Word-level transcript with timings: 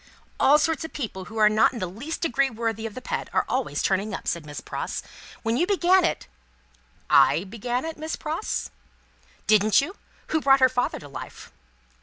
"All 0.39 0.57
sorts 0.57 0.83
of 0.83 0.93
people 0.93 1.25
who 1.25 1.37
are 1.37 1.47
not 1.47 1.73
in 1.73 1.77
the 1.77 1.85
least 1.85 2.21
degree 2.21 2.49
worthy 2.49 2.87
of 2.87 2.95
the 2.95 3.03
pet, 3.03 3.29
are 3.33 3.45
always 3.47 3.83
turning 3.83 4.15
up," 4.15 4.27
said 4.27 4.47
Miss 4.47 4.59
Pross. 4.59 5.03
"When 5.43 5.57
you 5.57 5.67
began 5.67 6.03
it" 6.03 6.25
"I 7.27 7.43
began 7.43 7.85
it, 7.85 7.99
Miss 7.99 8.15
Pross?" 8.15 8.71
"Didn't 9.45 9.79
you? 9.79 9.95
Who 10.29 10.41
brought 10.41 10.59
her 10.59 10.69
father 10.69 10.97
to 10.97 11.07
life?" 11.07 11.51